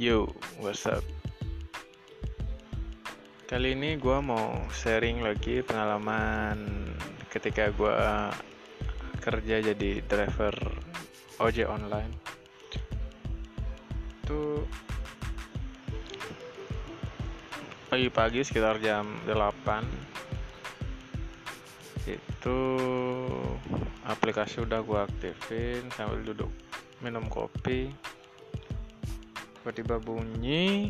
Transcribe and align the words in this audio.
Yo, 0.00 0.32
what's 0.64 0.88
up? 0.88 1.04
Kali 3.44 3.76
ini 3.76 4.00
gue 4.00 4.16
mau 4.24 4.64
sharing 4.72 5.20
lagi 5.20 5.60
pengalaman 5.60 6.88
ketika 7.28 7.68
gue 7.68 7.92
kerja 9.20 9.60
jadi 9.60 10.00
driver 10.00 10.56
ojek 11.36 11.68
online. 11.68 12.16
Itu 14.24 14.64
pagi-pagi 17.92 18.40
sekitar 18.40 18.80
jam 18.80 19.04
8 19.28 19.84
itu 22.08 22.60
aplikasi 24.08 24.64
udah 24.64 24.80
gue 24.80 24.96
aktifin 24.96 25.92
sambil 25.92 26.24
duduk 26.24 26.48
minum 27.04 27.28
kopi 27.28 27.92
tiba-tiba 29.60 30.00
bunyi. 30.00 30.88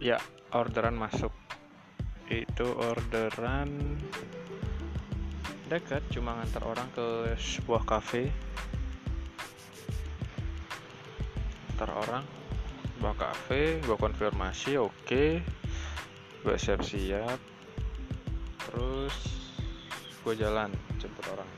Ya 0.00 0.16
orderan 0.56 0.96
masuk. 0.96 1.32
Itu 2.32 2.72
orderan 2.72 4.00
dekat 5.68 6.00
cuma 6.08 6.32
ngantar 6.40 6.64
orang 6.64 6.88
ke 6.96 7.36
sebuah 7.36 7.84
cafe 7.84 8.32
ngantar 11.68 11.92
orang 11.92 12.24
sebuah 12.96 13.14
cafe 13.20 13.60
gua 13.84 14.00
konfirmasi 14.00 14.80
oke. 14.80 14.96
Okay. 15.04 15.44
gue 16.48 16.56
siap-siap. 16.56 17.36
Terus 18.64 19.16
gue 20.24 20.34
jalan 20.38 20.72
jemput 20.96 21.26
orang 21.28 21.57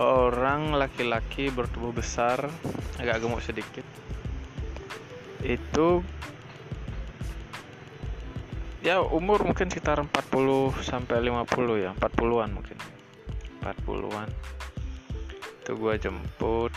orang 0.00 0.74
laki-laki 0.74 1.54
bertubuh 1.54 1.94
besar 1.94 2.50
agak 2.98 3.22
gemuk 3.22 3.42
sedikit 3.44 3.86
itu 5.44 6.00
ya 8.84 9.00
umur 9.00 9.40
mungkin 9.48 9.72
sekitar 9.72 9.96
40 10.00 10.76
sampai 10.84 11.24
50 11.24 11.84
ya 11.84 11.96
40-an 11.96 12.50
mungkin. 12.52 12.78
40-an 13.64 14.28
itu 15.64 15.72
gua 15.80 15.96
jemput 15.96 16.72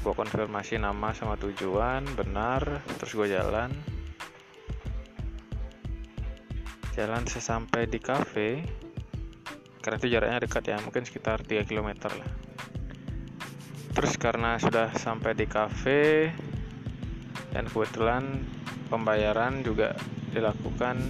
gua 0.00 0.12
konfirmasi 0.16 0.80
nama 0.80 1.12
sama 1.12 1.36
tujuan 1.36 2.08
benar 2.16 2.80
terus 2.96 3.12
gua 3.12 3.28
jalan. 3.28 3.68
Jalan 6.96 7.26
sesampai 7.28 7.84
di 7.90 8.00
cafe 8.00 8.64
karena 9.84 10.00
itu 10.00 10.08
jaraknya 10.16 10.40
dekat 10.40 10.64
ya 10.64 10.80
mungkin 10.80 11.04
sekitar 11.04 11.44
3 11.44 11.68
km 11.68 12.08
lah. 12.08 12.30
Terus 13.92 14.16
karena 14.16 14.56
sudah 14.56 14.96
sampai 14.96 15.36
di 15.36 15.44
cafe 15.44 16.32
dan 17.52 17.68
kebetulan 17.68 18.48
pembayaran 18.88 19.60
juga 19.60 19.92
dilakukan 20.32 21.04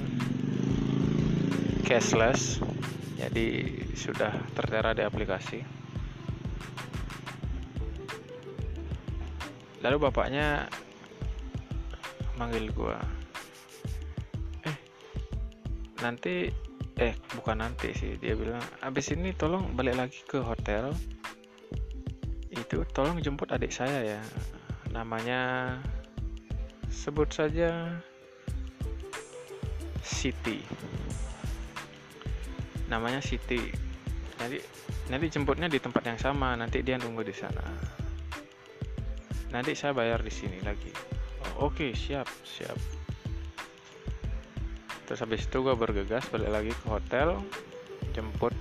cashless 1.86 2.58
jadi 3.14 3.46
sudah 3.94 4.34
tertera 4.58 4.90
di 4.90 5.06
aplikasi. 5.06 5.62
Lalu 9.86 9.96
bapaknya 10.02 10.66
manggil 12.34 12.74
gua 12.74 12.98
eh 14.66 14.76
nanti 16.02 16.63
eh 16.94 17.18
bukan 17.34 17.58
nanti 17.58 17.90
sih 17.90 18.14
dia 18.22 18.38
bilang 18.38 18.62
abis 18.78 19.10
ini 19.18 19.34
tolong 19.34 19.74
balik 19.74 19.98
lagi 19.98 20.22
ke 20.22 20.38
hotel. 20.38 20.94
Itu 22.54 22.86
tolong 22.94 23.18
jemput 23.18 23.50
adik 23.50 23.74
saya 23.74 24.18
ya. 24.18 24.20
Namanya 24.94 25.74
sebut 26.86 27.26
saja 27.34 27.98
Siti. 30.06 30.62
Namanya 32.86 33.18
Siti. 33.18 33.58
Nanti 34.38 34.62
nanti 35.10 35.26
jemputnya 35.34 35.66
di 35.66 35.82
tempat 35.82 36.06
yang 36.06 36.20
sama 36.22 36.54
nanti 36.54 36.78
dia 36.86 36.94
nunggu 36.94 37.26
di 37.26 37.34
sana. 37.34 37.66
Nanti 39.50 39.74
saya 39.74 39.90
bayar 39.90 40.22
di 40.22 40.30
sini 40.30 40.62
lagi. 40.62 40.94
Oh, 41.58 41.66
oke 41.66 41.74
okay, 41.74 41.90
siap 41.90 42.30
siap 42.46 42.93
terus 45.04 45.20
habis 45.20 45.44
itu 45.44 45.60
gue 45.60 45.74
bergegas 45.76 46.24
balik 46.32 46.50
lagi 46.50 46.72
ke 46.72 46.86
hotel 46.88 47.40
jemput 48.16 48.52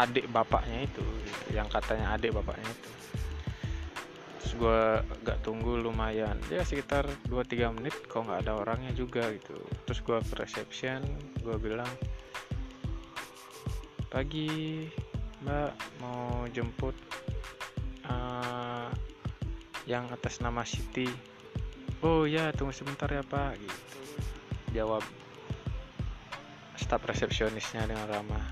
adik 0.00 0.26
bapaknya 0.32 0.88
itu 0.88 1.04
gitu, 1.04 1.46
yang 1.52 1.68
katanya 1.68 2.16
adik 2.16 2.32
bapaknya 2.32 2.64
itu. 2.64 2.90
Terus 4.40 4.52
gue 4.56 4.82
gak 5.28 5.38
tunggu 5.44 5.76
lumayan 5.76 6.40
ya 6.48 6.64
sekitar 6.64 7.04
2-3 7.28 7.76
menit 7.76 7.92
kok 8.08 8.24
nggak 8.24 8.48
ada 8.48 8.56
orangnya 8.56 8.90
juga 8.96 9.28
gitu. 9.28 9.60
Terus 9.84 10.00
gue 10.00 10.18
ke 10.24 10.34
reception 10.40 11.04
gue 11.44 11.56
bilang 11.60 11.88
pagi 14.10 14.88
mbak 15.44 15.72
mau 16.02 16.48
jemput 16.50 16.96
uh, 18.08 18.88
yang 19.84 20.08
atas 20.08 20.40
nama 20.40 20.64
Siti. 20.64 21.06
Oh 22.00 22.24
ya 22.24 22.48
tunggu 22.56 22.72
sebentar 22.72 23.12
ya 23.12 23.20
pak 23.20 23.60
gitu 23.60 23.99
jawab 24.72 25.04
staf 26.76 27.02
resepsionisnya 27.06 27.86
dengan 27.86 28.06
ramah. 28.08 28.44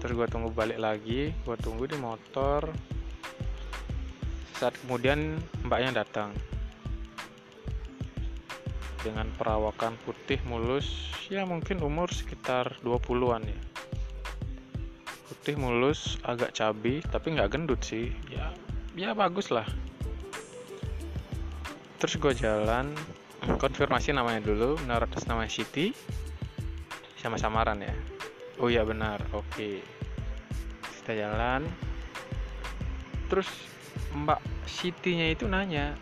Terus 0.00 0.12
gue 0.12 0.28
tunggu 0.28 0.50
balik 0.52 0.80
lagi 0.80 1.32
gue 1.32 1.56
tunggu 1.60 1.88
di 1.88 1.96
motor. 1.96 2.68
Saat 4.58 4.76
kemudian 4.84 5.40
mbaknya 5.64 6.04
datang. 6.04 6.32
Dengan 9.04 9.28
perawakan 9.36 10.00
putih 10.08 10.40
mulus 10.48 11.12
ya 11.28 11.44
mungkin 11.44 11.80
umur 11.84 12.08
sekitar 12.08 12.76
20-an 12.80 13.44
ya. 13.44 13.60
Putih 15.28 15.56
mulus 15.60 16.16
agak 16.24 16.56
cabi 16.56 17.04
tapi 17.04 17.36
nggak 17.36 17.52
gendut 17.52 17.80
sih. 17.84 18.12
Ya 18.32 18.52
ya 18.94 19.10
bagus 19.10 19.50
lah 19.50 19.66
terus 21.98 22.20
gue 22.20 22.34
jalan 22.36 22.94
konfirmasi 23.60 24.16
namanya 24.16 24.40
dulu 24.44 24.80
benar 24.80 25.04
atas 25.04 25.28
nama 25.28 25.44
Siti. 25.46 25.92
Sama 27.20 27.40
samaran 27.40 27.80
ya? 27.80 27.94
Oh 28.60 28.68
iya 28.68 28.84
benar. 28.84 29.20
Oke. 29.32 29.80
Kita 31.00 31.12
jalan. 31.12 31.64
Terus 33.28 33.48
mbak 34.14 34.40
Sitinya 34.64 35.26
itu 35.28 35.44
nanya 35.46 35.94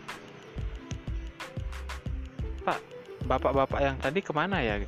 pak 2.63 2.79
bapak-bapak 3.27 3.79
yang 3.83 3.95
tadi 3.99 4.19
ke 4.23 4.31
mana 4.31 4.63
ya? 4.63 4.79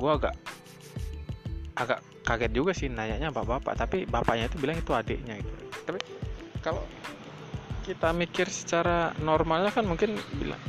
Gue 0.00 0.10
agak 0.10 0.34
agak 1.76 2.00
kaget 2.22 2.52
juga 2.54 2.72
sih 2.72 2.88
nanyanya 2.88 3.34
bapak-bapak 3.34 3.74
tapi 3.76 3.98
bapaknya 4.06 4.46
itu 4.48 4.56
bilang 4.60 4.78
itu 4.78 4.92
adiknya 4.94 5.36
gitu. 5.40 5.64
Tapi 5.84 5.98
kalau 6.62 6.82
kita 7.82 8.14
mikir 8.14 8.46
secara 8.46 9.10
normalnya 9.18 9.74
kan 9.74 9.82
mungkin 9.82 10.14
bilang 10.38 10.62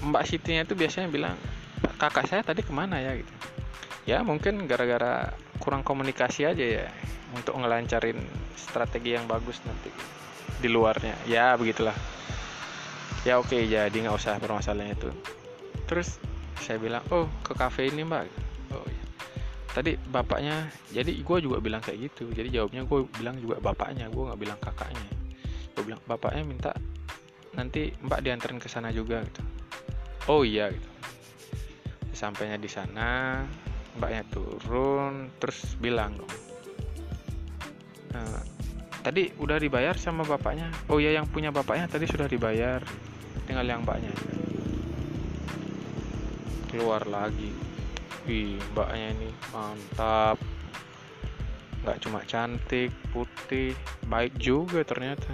Mbak 0.00 0.24
Siti-nya 0.24 0.64
itu 0.64 0.78
biasanya 0.78 1.10
bilang 1.12 1.36
kakak 2.00 2.24
saya 2.24 2.40
tadi 2.40 2.64
ke 2.64 2.72
mana 2.72 2.96
ya? 3.02 3.18
Gitu. 3.18 3.32
Ya 4.08 4.24
mungkin 4.24 4.64
gara-gara 4.64 5.34
kurang 5.60 5.84
komunikasi 5.84 6.48
aja 6.48 6.64
ya 6.64 6.88
untuk 7.36 7.60
ngelancarin 7.60 8.16
strategi 8.56 9.12
yang 9.12 9.28
bagus 9.28 9.60
nanti 9.68 9.92
di 10.62 10.68
luarnya. 10.72 11.12
Ya 11.28 11.52
begitulah. 11.58 11.94
Ya 13.28 13.36
oke 13.36 13.52
okay, 13.52 13.68
jadi 13.68 13.92
nggak 13.92 14.16
usah 14.16 14.40
permasalahan 14.40 14.96
itu. 14.96 15.12
Terus 15.84 16.16
saya 16.64 16.80
bilang 16.80 17.04
oh 17.12 17.28
ke 17.44 17.52
cafe 17.52 17.92
ini 17.92 18.06
mbak. 18.06 18.24
Oh 18.72 18.86
ya 18.88 19.04
tadi 19.70 19.94
bapaknya 20.00 20.66
jadi 20.90 21.12
gue 21.12 21.38
juga 21.44 21.60
bilang 21.60 21.84
kayak 21.84 22.08
gitu. 22.08 22.32
Jadi 22.32 22.56
jawabnya 22.56 22.88
gue 22.88 23.04
bilang 23.20 23.36
juga 23.36 23.60
bapaknya 23.60 24.08
gue 24.08 24.22
nggak 24.32 24.40
bilang 24.40 24.58
kakaknya 24.64 25.20
gue 25.76 25.82
bilang 25.86 26.02
bapaknya 26.04 26.42
minta 26.44 26.72
nanti 27.54 27.90
mbak 28.02 28.22
diantarin 28.22 28.62
ke 28.62 28.70
sana 28.70 28.94
juga 28.94 29.22
gitu. 29.26 29.42
Oh 30.28 30.46
iya 30.46 30.70
gitu. 30.70 30.90
Sampainya 32.14 32.60
di 32.60 32.68
sana 32.70 33.40
mbaknya 33.98 34.22
turun 34.30 35.34
terus 35.42 35.74
bilang 35.82 36.14
dong 36.14 36.30
nah, 38.14 38.42
tadi 39.02 39.34
udah 39.38 39.58
dibayar 39.58 39.96
sama 39.96 40.22
bapaknya? 40.22 40.70
Oh 40.86 41.02
iya 41.02 41.16
yang 41.16 41.26
punya 41.26 41.50
bapaknya 41.50 41.88
tadi 41.90 42.06
sudah 42.06 42.28
dibayar 42.28 42.84
tinggal 43.48 43.66
yang 43.66 43.82
mbaknya. 43.82 44.12
Keluar 46.70 47.02
lagi. 47.08 47.50
Wih 48.28 48.60
mbaknya 48.76 49.10
ini 49.16 49.30
mantap. 49.50 50.38
Nggak 51.82 51.98
cuma 52.04 52.20
cantik 52.28 52.92
putih 53.10 53.72
baik 54.06 54.36
juga 54.36 54.84
ternyata 54.84 55.32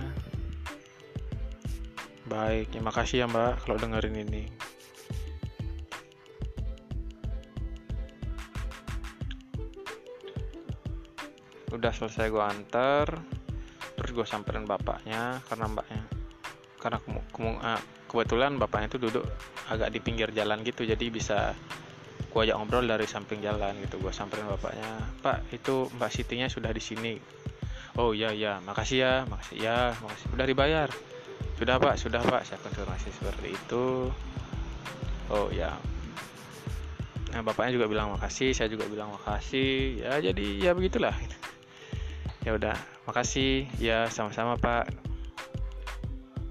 baik 2.27 2.75
ya 2.75 2.83
makasih 2.83 3.17
ya 3.23 3.27
mbak 3.31 3.63
kalau 3.63 3.79
dengerin 3.79 4.27
ini. 4.27 4.45
Udah 11.71 11.93
selesai 11.95 12.33
gue 12.33 12.45
antar 12.45 13.07
terus 13.97 14.11
gue 14.13 14.27
samperin 14.29 14.69
bapaknya 14.69 15.41
karena 15.49 15.73
mbaknya 15.73 16.03
karena 16.77 17.01
kemu, 17.01 17.21
kemu, 17.33 17.53
uh, 17.65 17.81
kebetulan 18.07 18.61
bapaknya 18.61 18.93
itu 18.93 19.01
duduk 19.09 19.25
agak 19.73 19.89
di 19.89 19.99
pinggir 20.05 20.29
jalan 20.37 20.61
gitu 20.63 20.85
jadi 20.85 21.07
bisa 21.09 21.57
gue 22.29 22.41
ajak 22.45 22.61
ngobrol 22.61 22.85
dari 22.85 23.09
samping 23.09 23.41
jalan 23.41 23.73
gitu. 23.81 23.97
Gue 23.97 24.13
samperin 24.13 24.45
bapaknya 24.45 25.01
pak 25.25 25.47
itu 25.53 25.89
mbak 25.97 26.11
Sitinya 26.13 26.47
sudah 26.51 26.69
di 26.75 26.83
sini. 26.83 27.15
Oh 27.97 28.13
iya 28.13 28.29
iya 28.35 28.61
makasih 28.61 28.99
ya 29.01 29.13
makasih 29.25 29.57
ya 29.57 29.97
makasih. 30.05 30.27
Udah 30.37 30.45
dibayar 30.45 30.89
sudah 31.57 31.77
pak. 31.81 31.95
Sudah 31.97 32.21
pak. 32.23 32.43
Saya 32.45 32.59
konfirmasi 32.61 33.09
seperti 33.13 33.57
itu? 33.57 34.13
Oh 35.33 35.49
ya. 35.51 35.75
Nah 37.33 37.41
bapaknya 37.43 37.77
juga 37.81 37.87
bilang 37.91 38.15
makasih. 38.17 38.53
Saya 38.53 38.69
juga 38.69 38.87
bilang 38.87 39.13
makasih. 39.13 40.05
Ya 40.05 40.21
jadi 40.21 40.71
ya 40.71 40.73
begitulah. 40.77 41.17
Ya 42.47 42.55
udah. 42.55 42.77
Makasih. 43.09 43.67
Ya 43.81 44.07
sama-sama 44.13 44.55
pak. 44.61 44.93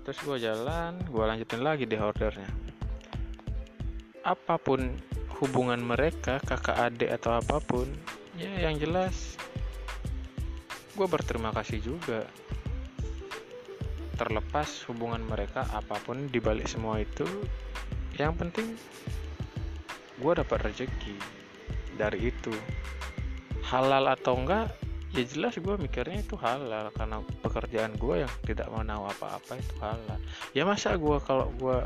Terus 0.06 0.20
gue 0.22 0.38
jalan. 0.42 0.98
Gue 1.10 1.24
lanjutin 1.24 1.62
lagi 1.62 1.86
deh 1.86 2.02
ordernya. 2.02 2.50
Apa 4.26 4.58
pun 4.58 4.98
hubungan 5.44 5.80
mereka 5.84 6.40
kakak 6.40 6.80
adik 6.80 7.12
atau 7.20 7.36
apa 7.36 7.60
pun 7.60 7.92
ya 8.40 8.68
yang 8.68 8.80
jelas 8.80 9.36
gue 10.96 11.08
berterima 11.12 11.52
kasih 11.52 11.84
juga 11.84 12.24
terlepas 14.16 14.88
hubungan 14.90 15.22
mereka 15.24 15.68
apa 15.76 16.00
pun 16.04 16.32
dibalik 16.32 16.66
semua 16.66 17.04
itu 17.04 17.28
yang 18.16 18.32
penting 18.36 18.80
gue 20.16 20.32
dapat 20.32 20.72
rezeki 20.72 21.20
dari 22.00 22.32
itu. 22.32 22.54
Halal 23.66 24.08
atau 24.14 24.38
enggak 24.40 24.72
ya 25.16 25.24
jelas 25.24 25.56
gue 25.56 25.76
mikirnya 25.80 26.20
itu 26.20 26.36
halal 26.36 26.92
karena 26.92 27.24
pekerjaan 27.40 27.96
gue 27.96 28.28
yang 28.28 28.34
tidak 28.44 28.68
mau 28.68 28.84
apa-apa 28.84 29.56
itu 29.56 29.76
halal. 29.80 30.20
Ya 30.52 30.68
masa 30.68 31.00
gue 31.00 31.18
kalau 31.24 31.52
gue 31.56 31.84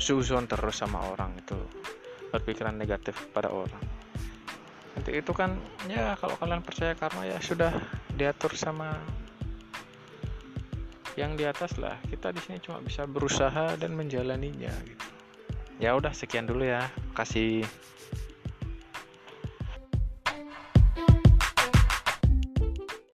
suzon 0.00 0.48
terus 0.48 0.80
sama 0.80 1.00
orang 1.12 1.36
itu 1.38 1.56
berpikiran 2.32 2.74
negatif 2.76 3.14
pada 3.30 3.52
orang? 3.52 3.84
Nanti 4.96 5.10
itu 5.12 5.32
kan 5.36 5.60
ya 5.86 6.16
kalau 6.16 6.34
kalian 6.40 6.64
percaya 6.64 6.96
karena 6.96 7.36
ya 7.36 7.38
sudah 7.38 7.72
diatur 8.16 8.56
sama 8.56 8.96
yang 11.14 11.38
di 11.38 11.46
atas 11.46 11.78
lah. 11.78 11.98
Kita 12.06 12.34
di 12.34 12.40
sini 12.42 12.58
cuma 12.62 12.82
bisa 12.82 13.06
berusaha 13.06 13.78
dan 13.78 13.94
menjalaninya 13.94 14.72
gitu. 14.86 15.06
Ya 15.82 15.94
udah 15.94 16.14
sekian 16.14 16.46
dulu 16.46 16.66
ya. 16.66 16.86
Kasih 17.14 17.66